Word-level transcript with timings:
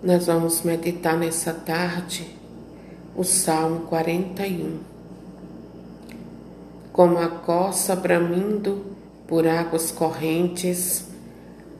Nós 0.00 0.26
vamos 0.26 0.62
meditar 0.62 1.16
nessa 1.18 1.52
tarde 1.52 2.24
o 3.16 3.24
Salmo 3.24 3.80
41. 3.86 4.78
Como 6.92 7.18
a 7.18 7.28
coça 7.28 7.96
bramindo 7.96 8.96
por 9.26 9.44
águas 9.44 9.90
correntes, 9.90 11.06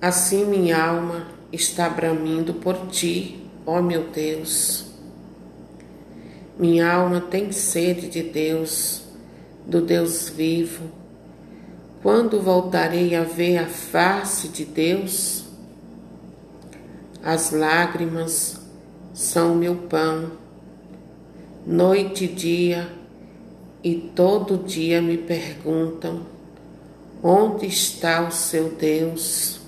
assim 0.02 0.44
minha 0.44 0.82
alma 0.82 1.28
está 1.52 1.88
bramindo 1.88 2.54
por 2.54 2.88
ti, 2.88 3.48
ó 3.64 3.80
meu 3.80 4.08
Deus. 4.08 4.86
Minha 6.58 6.92
alma 6.92 7.20
tem 7.20 7.52
sede 7.52 8.08
de 8.08 8.24
Deus, 8.24 9.04
do 9.64 9.80
Deus 9.80 10.28
vivo. 10.28 10.86
Quando 12.02 12.42
voltarei 12.42 13.14
a 13.14 13.22
ver 13.22 13.58
a 13.58 13.66
face 13.66 14.48
de 14.48 14.64
Deus? 14.64 15.47
As 17.22 17.50
lágrimas 17.50 18.60
são 19.12 19.54
meu 19.56 19.74
pão, 19.74 20.30
noite 21.66 22.24
e 22.24 22.28
dia, 22.28 22.88
e 23.82 23.94
todo 24.14 24.64
dia 24.64 25.02
me 25.02 25.18
perguntam: 25.18 26.22
onde 27.22 27.66
está 27.66 28.26
o 28.26 28.30
seu 28.30 28.70
Deus? 28.70 29.58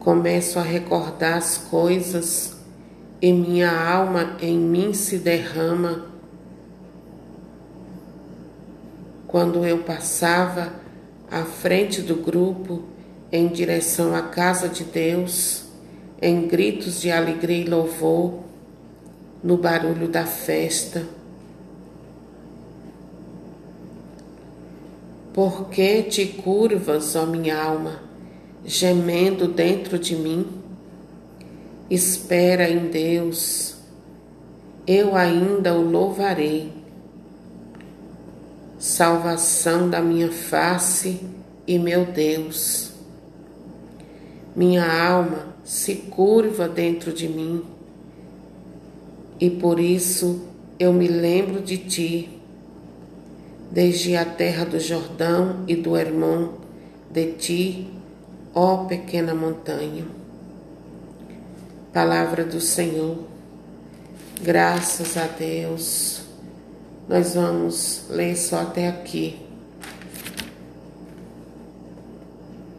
Começo 0.00 0.58
a 0.58 0.62
recordar 0.62 1.36
as 1.36 1.56
coisas 1.58 2.56
e 3.22 3.32
minha 3.32 3.70
alma 3.70 4.36
em 4.40 4.58
mim 4.58 4.92
se 4.92 5.18
derrama. 5.18 6.06
Quando 9.28 9.64
eu 9.64 9.78
passava 9.84 10.72
à 11.30 11.44
frente 11.44 12.02
do 12.02 12.16
grupo 12.16 12.82
em 13.30 13.46
direção 13.46 14.14
à 14.14 14.22
casa 14.22 14.68
de 14.68 14.82
Deus, 14.84 15.69
em 16.22 16.46
gritos 16.46 17.00
de 17.00 17.10
alegria 17.10 17.64
e 17.64 17.68
louvor, 17.68 18.40
no 19.42 19.56
barulho 19.56 20.06
da 20.06 20.26
festa. 20.26 21.06
Por 25.32 25.70
que 25.70 26.02
te 26.02 26.26
curvas, 26.26 27.16
ó 27.16 27.24
minha 27.24 27.58
alma, 27.58 28.02
gemendo 28.64 29.48
dentro 29.48 29.98
de 29.98 30.14
mim? 30.14 30.46
Espera 31.88 32.68
em 32.68 32.88
Deus, 32.88 33.76
eu 34.86 35.16
ainda 35.16 35.74
o 35.74 35.82
louvarei. 35.82 36.72
Salvação 38.78 39.88
da 39.90 40.00
minha 40.00 40.32
face 40.32 41.20
e 41.66 41.78
meu 41.78 42.06
Deus. 42.06 42.92
Minha 44.56 44.84
alma 44.84 45.49
se 45.64 45.94
curva 45.96 46.68
dentro 46.68 47.12
de 47.12 47.28
mim 47.28 47.64
e 49.40 49.48
por 49.48 49.80
isso 49.80 50.42
eu 50.78 50.92
me 50.92 51.08
lembro 51.08 51.62
de 51.62 51.78
ti 51.78 52.40
desde 53.70 54.16
a 54.16 54.24
terra 54.24 54.64
do 54.64 54.78
Jordão 54.78 55.64
e 55.66 55.76
do 55.76 55.96
Hermon, 55.96 56.54
de 57.10 57.32
ti, 57.32 57.90
ó 58.54 58.84
pequena 58.84 59.34
montanha. 59.34 60.04
Palavra 61.92 62.44
do 62.44 62.60
Senhor, 62.60 63.18
graças 64.42 65.16
a 65.16 65.26
Deus. 65.26 66.22
Nós 67.08 67.34
vamos 67.34 68.04
ler 68.10 68.36
só 68.36 68.60
até 68.60 68.88
aqui. 68.88 69.40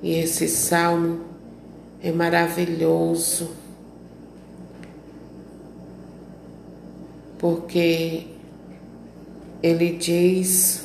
E 0.04 0.14
esse 0.14 0.48
salmo 0.48 1.31
é 2.04 2.12
maravilhoso, 2.12 3.52
porque 7.38 8.28
ele 9.62 9.98
diz, 9.98 10.84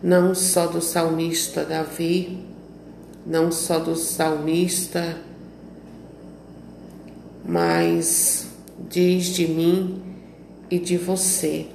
não 0.00 0.34
só 0.34 0.66
do 0.68 0.80
salmista 0.80 1.64
Davi, 1.64 2.44
não 3.26 3.50
só 3.50 3.80
do 3.80 3.96
salmista, 3.96 5.18
mas 7.44 8.46
diz 8.88 9.26
de 9.26 9.48
mim 9.48 10.00
e 10.70 10.78
de 10.78 10.96
você. 10.96 11.71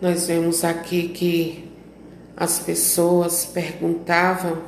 Nós 0.00 0.28
vemos 0.28 0.62
aqui 0.62 1.08
que 1.08 1.68
as 2.36 2.60
pessoas 2.60 3.44
perguntavam 3.44 4.62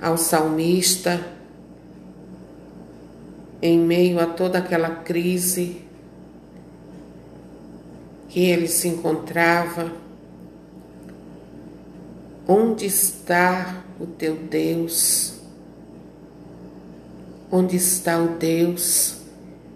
ao 0.00 0.18
salmista, 0.18 1.24
em 3.62 3.78
meio 3.78 4.18
a 4.18 4.26
toda 4.26 4.58
aquela 4.58 4.90
crise 4.90 5.82
que 8.28 8.40
ele 8.40 8.66
se 8.66 8.88
encontrava, 8.88 9.92
onde 12.46 12.86
está 12.86 13.84
o 14.00 14.06
teu 14.06 14.34
Deus? 14.34 15.34
Onde 17.52 17.76
está 17.76 18.18
o 18.18 18.36
Deus 18.36 19.18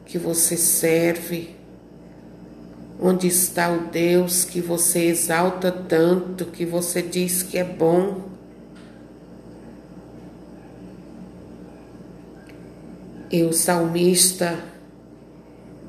que 0.04 0.18
você 0.18 0.56
serve? 0.56 1.61
Onde 3.04 3.26
está 3.26 3.68
o 3.68 3.88
Deus 3.88 4.44
que 4.44 4.60
você 4.60 5.06
exalta 5.06 5.72
tanto, 5.72 6.44
que 6.44 6.64
você 6.64 7.02
diz 7.02 7.42
que 7.42 7.58
é 7.58 7.64
bom? 7.64 8.30
E 13.28 13.42
o 13.42 13.52
salmista, 13.52 14.56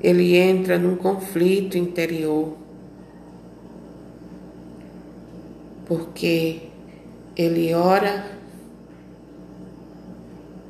ele 0.01 0.35
entra 0.35 0.79
num 0.79 0.96
conflito 0.96 1.78
interior, 1.78 2.57
porque 5.85 6.63
ele 7.35 7.75
ora 7.75 8.25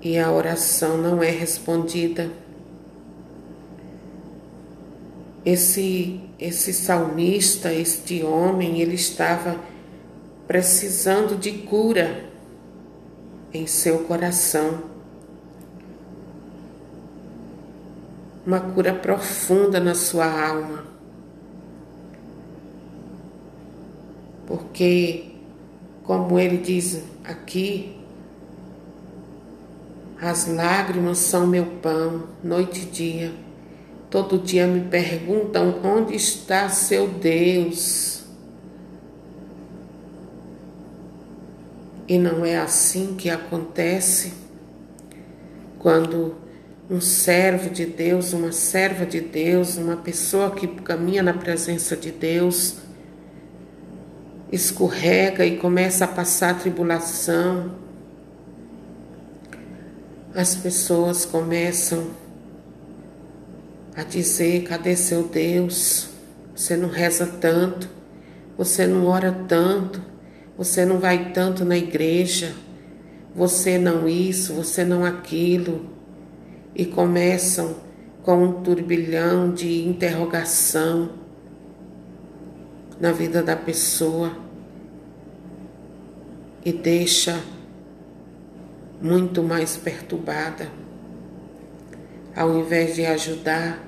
e 0.01 0.17
a 0.17 0.29
oração 0.29 0.97
não 0.97 1.23
é 1.23 1.29
respondida. 1.29 2.42
Esse, 5.45 6.21
esse 6.39 6.73
salmista, 6.73 7.73
este 7.73 8.23
homem, 8.23 8.79
ele 8.79 8.95
estava 8.95 9.59
precisando 10.47 11.37
de 11.37 11.51
cura 11.51 12.29
em 13.53 13.67
seu 13.67 13.99
coração. 13.99 14.93
uma 18.45 18.59
cura 18.59 18.93
profunda 18.93 19.79
na 19.79 19.95
sua 19.95 20.25
alma. 20.25 20.83
Porque, 24.45 25.31
como 26.03 26.37
ele 26.37 26.57
diz 26.57 27.01
aqui, 27.23 27.97
as 30.21 30.47
lágrimas 30.47 31.17
são 31.17 31.47
meu 31.47 31.65
pão, 31.81 32.23
noite 32.43 32.81
e 32.81 32.85
dia. 32.85 33.42
Todo 34.13 34.37
dia 34.37 34.67
me 34.67 34.81
perguntam 34.81 35.79
onde 35.83 36.15
está 36.15 36.69
seu 36.69 37.07
Deus. 37.07 38.23
E 42.07 42.19
não 42.19 42.45
é 42.45 42.57
assim 42.57 43.15
que 43.15 43.31
acontece 43.31 44.33
quando 45.79 46.35
um 46.87 47.01
servo 47.01 47.71
de 47.71 47.87
Deus, 47.87 48.33
uma 48.33 48.51
serva 48.51 49.03
de 49.03 49.19
Deus, 49.19 49.77
uma 49.77 49.97
pessoa 49.97 50.51
que 50.51 50.67
caminha 50.67 51.23
na 51.23 51.33
presença 51.33 51.97
de 51.97 52.11
Deus, 52.11 52.75
escorrega 54.51 55.43
e 55.43 55.57
começa 55.57 56.05
a 56.05 56.07
passar 56.07 56.59
tribulação, 56.59 57.71
as 60.35 60.53
pessoas 60.53 61.25
começam 61.25 62.21
a 63.95 64.03
dizer: 64.03 64.63
cadê 64.63 64.95
seu 64.95 65.23
Deus? 65.23 66.09
Você 66.55 66.77
não 66.77 66.89
reza 66.89 67.25
tanto, 67.25 67.89
você 68.57 68.85
não 68.85 69.05
ora 69.07 69.31
tanto, 69.47 70.01
você 70.57 70.85
não 70.85 70.99
vai 70.99 71.31
tanto 71.31 71.65
na 71.65 71.77
igreja, 71.77 72.53
você 73.35 73.77
não 73.77 74.07
isso, 74.07 74.53
você 74.53 74.85
não 74.85 75.03
aquilo 75.03 75.89
e 76.75 76.85
começam 76.85 77.75
com 78.21 78.43
um 78.43 78.63
turbilhão 78.63 79.51
de 79.51 79.85
interrogação 79.85 81.09
na 82.99 83.11
vida 83.11 83.43
da 83.43 83.55
pessoa 83.55 84.31
e 86.63 86.71
deixa 86.71 87.41
muito 89.01 89.43
mais 89.43 89.75
perturbada. 89.75 90.82
Ao 92.35 92.51
invés 92.57 92.95
de 92.95 93.05
ajudar, 93.05 93.79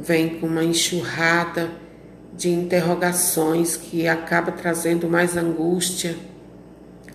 vem 0.00 0.40
com 0.40 0.48
uma 0.48 0.64
enxurrada 0.64 1.70
de 2.36 2.50
interrogações 2.50 3.76
que 3.76 4.08
acaba 4.08 4.50
trazendo 4.50 5.08
mais 5.08 5.36
angústia, 5.36 6.16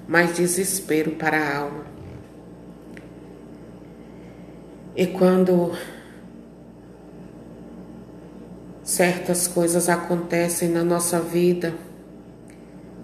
mais 0.07 0.34
desespero 0.36 1.12
para 1.12 1.38
a 1.38 1.57
alma. 1.57 1.84
E 4.95 5.06
quando 5.06 5.74
certas 8.81 9.45
coisas 9.45 9.90
acontecem 9.90 10.69
na 10.69 10.86
nossa 10.86 11.19
vida, 11.19 11.75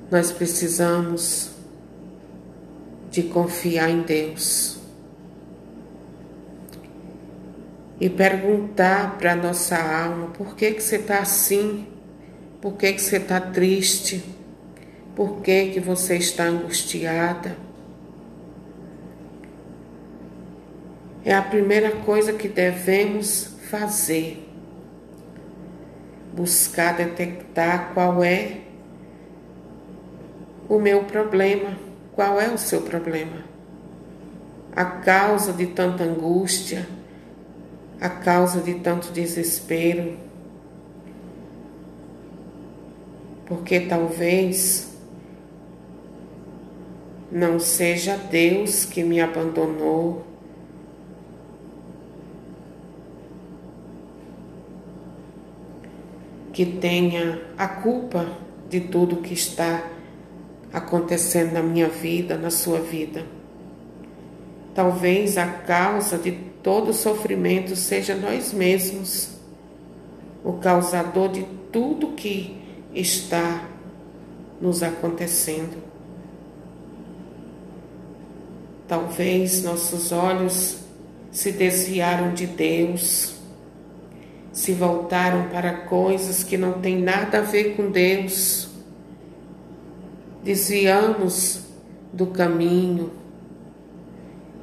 nós 0.09 0.31
precisamos 0.31 1.51
de 3.11 3.23
confiar 3.23 3.89
em 3.89 4.01
Deus 4.01 4.74
e 8.05 8.09
perguntar 8.09 9.17
para 9.17 9.35
nossa 9.35 9.75
alma 9.75 10.27
por 10.27 10.55
que 10.55 10.73
que 10.73 10.83
você 10.83 10.97
está 10.97 11.17
assim, 11.17 11.87
por 12.61 12.73
que 12.73 12.93
que 12.93 13.01
você 13.01 13.17
está 13.17 13.41
triste, 13.41 14.23
por 15.15 15.41
que 15.41 15.71
que 15.71 15.79
você 15.79 16.15
está 16.15 16.43
angustiada. 16.43 17.57
É 21.23 21.33
a 21.33 21.41
primeira 21.41 21.93
coisa 21.93 22.31
que 22.31 22.47
devemos 22.47 23.55
fazer. 23.71 24.47
Buscar 26.31 26.95
detectar 26.97 27.91
qual 27.95 28.23
é 28.23 28.59
o 30.69 30.77
meu 30.77 31.05
problema, 31.05 31.75
qual 32.13 32.39
é 32.39 32.49
o 32.49 32.57
seu 32.59 32.83
problema, 32.83 33.43
a 34.75 34.85
causa 34.85 35.51
de 35.51 35.65
tanta 35.65 36.03
angústia, 36.03 36.87
a 37.99 38.09
causa 38.09 38.61
de 38.61 38.75
tanto 38.75 39.11
desespero. 39.11 40.17
Porque 43.45 43.79
talvez 43.81 44.95
não 47.31 47.59
seja 47.59 48.15
Deus 48.17 48.85
que 48.85 49.03
me 49.03 49.19
abandonou, 49.19 50.25
que 56.53 56.65
tenha 56.65 57.41
a 57.57 57.67
culpa 57.67 58.25
de 58.69 58.79
tudo 58.79 59.17
que 59.17 59.33
está 59.33 59.83
acontecendo 60.71 61.53
na 61.53 61.61
minha 61.61 61.89
vida, 61.89 62.37
na 62.37 62.49
sua 62.49 62.79
vida. 62.79 63.25
Talvez 64.73 65.37
a 65.37 65.45
causa 65.45 66.17
de 66.17 66.54
todo 66.65 66.91
sofrimento 66.91 67.75
seja 67.75 68.15
nós 68.15 68.51
mesmos, 68.51 69.29
o 70.43 70.53
causador 70.53 71.31
de 71.31 71.43
tudo 71.71 72.13
que 72.13 72.57
está 72.91 73.69
nos 74.59 74.81
acontecendo. 74.81 75.77
Talvez 78.87 79.63
nossos 79.63 80.11
olhos 80.11 80.79
se 81.31 81.51
desviaram 81.51 82.33
de 82.33 82.47
Deus 82.47 83.35
se 84.55 84.71
voltaram 84.71 85.49
para 85.49 85.73
coisas 85.73 86.41
que 86.41 86.57
não 86.57 86.79
têm 86.79 86.97
nada 87.01 87.39
a 87.39 87.41
ver 87.41 87.75
com 87.75 87.91
Deus. 87.91 88.69
Desviamos 90.41 91.59
do 92.13 92.27
caminho 92.27 93.11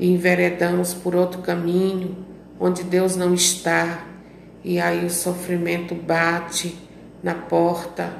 e 0.02 0.10
enveredamos 0.10 0.92
por 0.92 1.14
outro 1.14 1.42
caminho 1.42 2.16
onde 2.58 2.82
Deus 2.82 3.14
não 3.14 3.32
está, 3.32 4.04
e 4.64 4.80
aí 4.80 5.06
o 5.06 5.10
sofrimento 5.10 5.94
bate 5.94 6.76
na 7.22 7.36
porta 7.36 8.12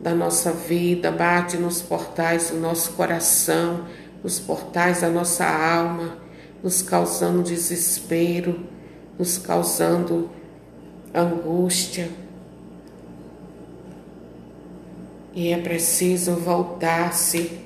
da 0.00 0.12
nossa 0.12 0.50
vida, 0.50 1.08
bate 1.12 1.56
nos 1.56 1.80
portais 1.82 2.50
do 2.50 2.56
nosso 2.56 2.94
coração, 2.94 3.84
nos 4.24 4.40
portais 4.40 5.02
da 5.02 5.08
nossa 5.08 5.46
alma, 5.46 6.16
nos 6.64 6.82
causando 6.82 7.44
desespero, 7.44 8.66
nos 9.16 9.38
causando 9.38 10.28
angústia. 11.14 12.10
E 15.32 15.52
é 15.52 15.58
preciso 15.58 16.34
voltar-se 16.34 17.60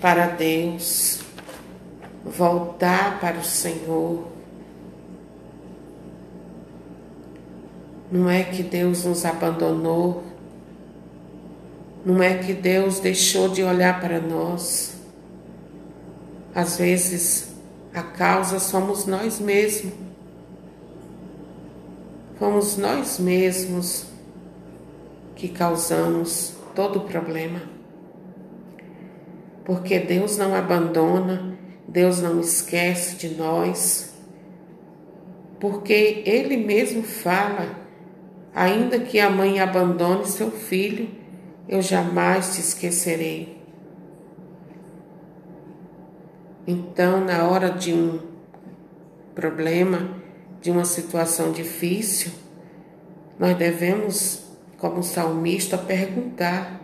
para 0.00 0.28
Deus, 0.28 1.20
voltar 2.36 3.20
para 3.20 3.38
o 3.38 3.44
Senhor. 3.44 4.26
Não 8.10 8.28
é 8.28 8.42
que 8.44 8.62
Deus 8.62 9.04
nos 9.04 9.24
abandonou, 9.24 10.22
não 12.04 12.22
é 12.22 12.38
que 12.38 12.52
Deus 12.52 13.00
deixou 13.00 13.48
de 13.48 13.62
olhar 13.62 14.00
para 14.00 14.20
nós. 14.20 14.96
Às 16.54 16.76
vezes 16.76 17.54
a 17.94 18.02
causa 18.02 18.58
somos 18.58 19.06
nós 19.06 19.38
mesmos 19.38 20.02
Fomos 22.42 22.76
nós 22.76 23.20
mesmos 23.20 24.04
que 25.36 25.46
causamos 25.46 26.54
todo 26.74 26.98
o 26.98 27.04
problema. 27.04 27.62
Porque 29.64 30.00
Deus 30.00 30.36
não 30.38 30.52
abandona, 30.52 31.51
Deus 31.92 32.22
não 32.22 32.40
esquece 32.40 33.16
de 33.16 33.34
nós. 33.34 34.14
Porque 35.60 36.22
Ele 36.24 36.56
mesmo 36.56 37.02
fala: 37.02 37.78
ainda 38.54 38.98
que 38.98 39.20
a 39.20 39.28
mãe 39.28 39.60
abandone 39.60 40.26
seu 40.26 40.50
filho, 40.50 41.08
eu 41.68 41.82
jamais 41.82 42.54
te 42.54 42.60
esquecerei. 42.60 43.60
Então, 46.66 47.22
na 47.22 47.44
hora 47.46 47.70
de 47.70 47.92
um 47.92 48.20
problema, 49.34 50.16
de 50.62 50.70
uma 50.70 50.84
situação 50.84 51.52
difícil, 51.52 52.32
nós 53.38 53.56
devemos, 53.56 54.44
como 54.78 55.02
salmista, 55.02 55.76
perguntar 55.76 56.80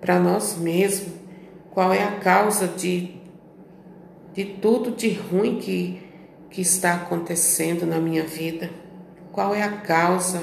para 0.00 0.18
nós 0.18 0.58
mesmos 0.58 1.14
qual 1.70 1.92
é 1.92 2.02
a 2.02 2.18
causa 2.18 2.66
de, 2.66 3.15
de 4.36 4.44
tudo 4.44 4.90
de 4.90 5.14
ruim 5.14 5.58
que, 5.58 5.98
que 6.50 6.60
está 6.60 6.94
acontecendo 6.94 7.86
na 7.86 7.98
minha 7.98 8.22
vida. 8.22 8.70
Qual 9.32 9.54
é 9.54 9.62
a 9.62 9.80
causa? 9.80 10.42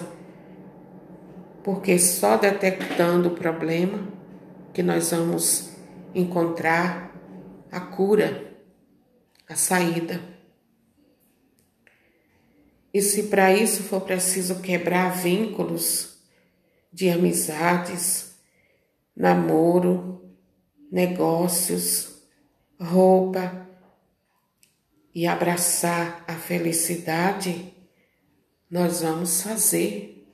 Porque 1.63 1.99
só 1.99 2.35
detectando 2.35 3.29
o 3.29 3.35
problema 3.35 4.11
que 4.73 4.81
nós 4.81 5.11
vamos 5.11 5.69
encontrar 6.15 7.15
a 7.71 7.79
cura, 7.79 8.55
a 9.47 9.55
saída. 9.55 10.19
E 12.91 12.99
se 12.99 13.23
para 13.23 13.53
isso 13.53 13.83
for 13.83 14.01
preciso 14.01 14.59
quebrar 14.59 15.15
vínculos 15.15 16.17
de 16.91 17.11
amizades, 17.11 18.35
namoro, 19.15 20.35
negócios, 20.91 22.23
roupa 22.79 23.63
e 25.13 25.27
abraçar 25.27 26.23
a 26.27 26.35
felicidade, 26.35 27.73
nós 28.69 29.01
vamos 29.01 29.43
fazer. 29.43 30.27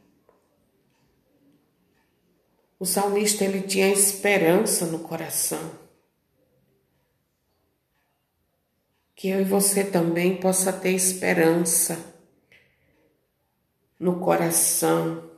O 2.80 2.86
salmista 2.86 3.44
ele 3.44 3.62
tinha 3.62 3.92
esperança 3.92 4.86
no 4.86 5.00
coração. 5.00 5.72
Que 9.14 9.28
eu 9.28 9.42
e 9.42 9.44
você 9.44 9.84
também 9.84 10.38
possa 10.38 10.72
ter 10.72 10.92
esperança 10.92 12.16
no 14.00 14.22
coração 14.22 15.30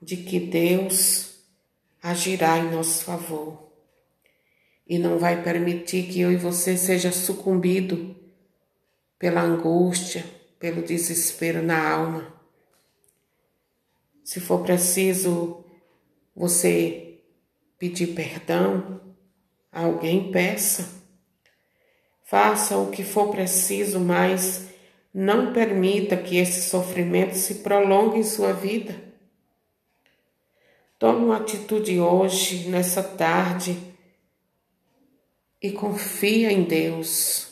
de 0.00 0.16
que 0.16 0.40
Deus 0.40 1.34
agirá 2.02 2.56
em 2.56 2.70
nosso 2.70 3.04
favor 3.04 3.70
e 4.86 4.98
não 4.98 5.18
vai 5.18 5.42
permitir 5.42 6.10
que 6.10 6.20
eu 6.20 6.32
e 6.32 6.36
você 6.36 6.76
seja 6.76 7.12
sucumbido 7.12 8.21
pela 9.22 9.40
angústia, 9.40 10.24
pelo 10.58 10.82
desespero 10.82 11.62
na 11.62 11.92
alma. 11.92 12.34
Se 14.24 14.40
for 14.40 14.64
preciso 14.64 15.64
você 16.34 17.20
pedir 17.78 18.16
perdão 18.16 19.00
alguém, 19.70 20.32
peça. 20.32 21.00
Faça 22.24 22.76
o 22.76 22.90
que 22.90 23.04
for 23.04 23.30
preciso, 23.30 24.00
mas 24.00 24.66
não 25.14 25.52
permita 25.52 26.16
que 26.16 26.36
esse 26.36 26.68
sofrimento 26.68 27.36
se 27.36 27.56
prolongue 27.62 28.18
em 28.18 28.24
sua 28.24 28.52
vida. 28.52 29.00
Tome 30.98 31.26
uma 31.26 31.36
atitude 31.36 32.00
hoje, 32.00 32.68
nessa 32.68 33.04
tarde, 33.04 33.78
e 35.62 35.70
confia 35.70 36.50
em 36.50 36.64
Deus. 36.64 37.51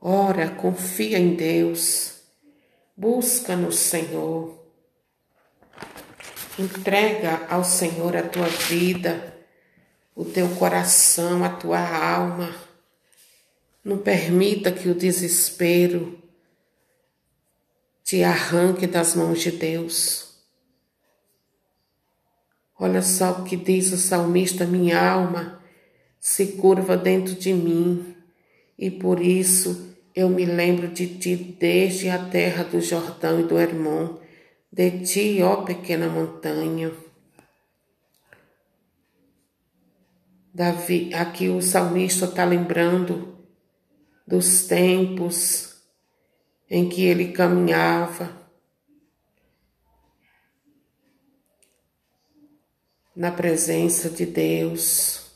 Ora, 0.00 0.48
confia 0.50 1.18
em 1.18 1.34
Deus. 1.34 2.14
Busca 2.96 3.56
no 3.56 3.72
Senhor. 3.72 4.56
Entrega 6.58 7.46
ao 7.48 7.64
Senhor 7.64 8.16
a 8.16 8.22
tua 8.22 8.46
vida, 8.46 9.36
o 10.14 10.24
teu 10.24 10.48
coração, 10.56 11.44
a 11.44 11.50
tua 11.50 11.80
alma. 11.80 12.54
Não 13.84 13.98
permita 13.98 14.72
que 14.72 14.88
o 14.88 14.94
desespero 14.94 16.20
te 18.04 18.22
arranque 18.22 18.86
das 18.86 19.14
mãos 19.14 19.40
de 19.40 19.52
Deus. 19.52 20.28
Olha 22.78 23.02
só 23.02 23.32
o 23.32 23.44
que 23.44 23.56
diz 23.56 23.92
o 23.92 23.96
salmista: 23.98 24.64
minha 24.64 25.00
alma 25.00 25.62
se 26.20 26.52
curva 26.52 26.96
dentro 26.96 27.34
de 27.34 27.52
mim, 27.52 28.16
e 28.78 28.90
por 28.90 29.20
isso 29.20 29.87
eu 30.18 30.28
me 30.28 30.44
lembro 30.44 30.88
de 30.88 31.16
ti 31.16 31.36
desde 31.36 32.08
a 32.08 32.28
terra 32.28 32.64
do 32.64 32.80
Jordão 32.80 33.38
e 33.38 33.44
do 33.44 33.56
Hermon, 33.56 34.18
de 34.72 35.04
ti, 35.04 35.40
ó 35.44 35.62
pequena 35.62 36.08
montanha. 36.08 36.92
Davi, 40.52 41.14
aqui 41.14 41.48
o 41.48 41.62
salmista 41.62 42.24
está 42.24 42.44
lembrando 42.44 43.38
dos 44.26 44.66
tempos 44.66 45.84
em 46.68 46.88
que 46.88 47.04
ele 47.04 47.30
caminhava 47.30 48.36
na 53.14 53.30
presença 53.30 54.10
de 54.10 54.26
Deus, 54.26 55.30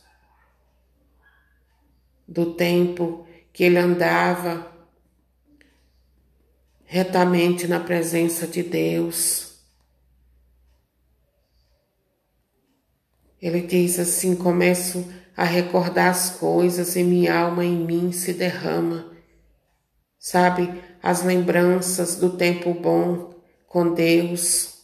do 2.26 2.54
tempo 2.54 3.24
que 3.52 3.62
ele 3.62 3.78
andava 3.78 4.71
retamente 6.92 7.66
na 7.66 7.80
presença 7.80 8.46
de 8.46 8.62
Deus. 8.62 9.54
Ele 13.40 13.62
diz 13.62 13.98
assim: 13.98 14.36
começo 14.36 15.02
a 15.34 15.42
recordar 15.42 16.10
as 16.10 16.36
coisas 16.36 16.94
e 16.94 17.02
minha 17.02 17.34
alma 17.34 17.64
em 17.64 17.74
mim 17.74 18.12
se 18.12 18.34
derrama. 18.34 19.10
Sabe, 20.18 20.82
as 21.02 21.22
lembranças 21.22 22.16
do 22.16 22.36
tempo 22.36 22.74
bom 22.74 23.40
com 23.66 23.94
Deus, 23.94 24.82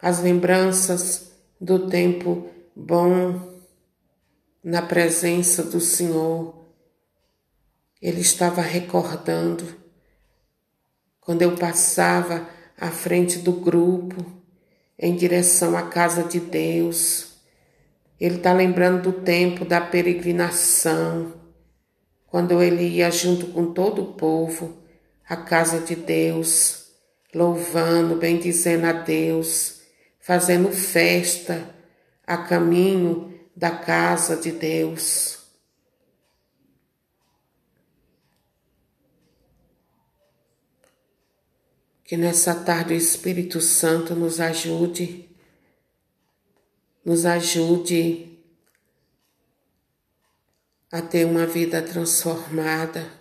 as 0.00 0.18
lembranças 0.18 1.30
do 1.60 1.88
tempo 1.88 2.50
bom 2.74 3.60
na 4.62 4.82
presença 4.82 5.62
do 5.62 5.80
Senhor. 5.80 6.65
Ele 8.00 8.20
estava 8.20 8.60
recordando 8.60 9.64
quando 11.20 11.42
eu 11.42 11.56
passava 11.56 12.48
à 12.78 12.90
frente 12.90 13.38
do 13.38 13.52
grupo 13.52 14.24
em 14.98 15.16
direção 15.16 15.76
à 15.76 15.82
casa 15.82 16.22
de 16.22 16.38
Deus. 16.38 17.36
Ele 18.20 18.36
está 18.36 18.52
lembrando 18.52 19.10
do 19.10 19.20
tempo 19.20 19.64
da 19.64 19.80
peregrinação, 19.80 21.34
quando 22.26 22.62
ele 22.62 22.86
ia 22.86 23.10
junto 23.10 23.46
com 23.48 23.72
todo 23.72 24.02
o 24.02 24.12
povo 24.14 24.76
à 25.28 25.36
casa 25.36 25.80
de 25.80 25.96
Deus, 25.96 26.86
louvando, 27.34 28.16
bendizendo 28.16 28.86
a 28.86 28.92
Deus, 28.92 29.80
fazendo 30.20 30.70
festa 30.70 31.74
a 32.26 32.36
caminho 32.36 33.34
da 33.54 33.70
casa 33.70 34.36
de 34.36 34.52
Deus. 34.52 35.35
Que 42.06 42.16
nessa 42.16 42.54
tarde 42.54 42.94
o 42.94 42.96
Espírito 42.96 43.60
Santo 43.60 44.14
nos 44.14 44.38
ajude, 44.38 45.28
nos 47.04 47.26
ajude 47.26 48.38
a 50.90 51.02
ter 51.02 51.26
uma 51.26 51.46
vida 51.46 51.82
transformada, 51.82 53.12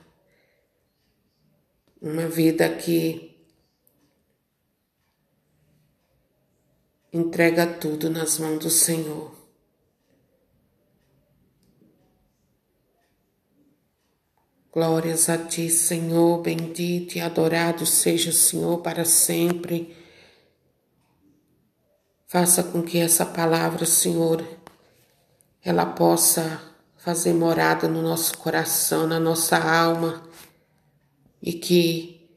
uma 1.99 2.27
vida 2.27 2.69
que 2.75 3.35
entrega 7.11 7.65
tudo 7.65 8.09
nas 8.09 8.37
mãos 8.37 8.59
do 8.59 8.69
Senhor. 8.69 9.44
Glórias 14.75 15.29
a 15.29 15.37
ti, 15.37 15.69
Senhor, 15.69 16.41
bendito 16.41 17.15
e 17.15 17.21
adorado 17.21 17.85
seja 17.85 18.29
o 18.29 18.33
Senhor 18.33 18.79
para 18.79 19.05
sempre. 19.05 19.95
Faça 22.27 22.61
com 22.61 22.83
que 22.83 22.97
essa 22.97 23.25
palavra, 23.25 23.85
Senhor, 23.85 24.45
ela 25.63 25.85
possa 25.85 26.61
fazer 26.97 27.31
morada 27.31 27.87
no 27.87 28.01
nosso 28.01 28.37
coração, 28.37 29.07
na 29.07 29.17
nossa 29.17 29.57
alma, 29.57 30.21
e 31.41 31.53
que 31.53 32.29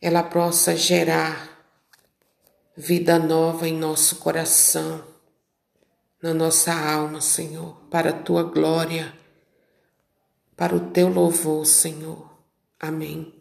ela 0.00 0.22
possa 0.22 0.76
gerar 0.76 1.66
vida 2.76 3.18
nova 3.18 3.66
em 3.66 3.76
nosso 3.76 4.20
coração, 4.20 5.02
na 6.22 6.32
nossa 6.32 6.72
alma, 6.72 7.20
Senhor, 7.20 7.74
para 7.90 8.10
a 8.10 8.22
tua 8.22 8.44
glória 8.44 9.18
para 10.60 10.76
o 10.76 10.90
teu 10.90 11.08
louvor, 11.08 11.64
Senhor. 11.64 12.36
Amém. 12.78 13.32